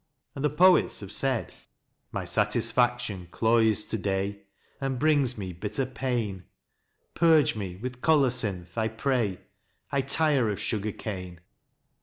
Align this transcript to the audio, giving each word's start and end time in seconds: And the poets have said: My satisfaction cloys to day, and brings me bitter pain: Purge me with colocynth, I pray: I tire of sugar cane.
And 0.33 0.43
the 0.43 0.49
poets 0.49 1.01
have 1.01 1.11
said: 1.11 1.53
My 2.11 2.25
satisfaction 2.25 3.27
cloys 3.29 3.85
to 3.85 3.99
day, 3.99 4.39
and 4.79 4.97
brings 4.97 5.37
me 5.37 5.53
bitter 5.53 5.85
pain: 5.85 6.45
Purge 7.13 7.55
me 7.55 7.75
with 7.75 8.01
colocynth, 8.01 8.75
I 8.79 8.87
pray: 8.87 9.41
I 9.91 10.01
tire 10.01 10.49
of 10.49 10.59
sugar 10.59 10.91
cane. 10.91 11.39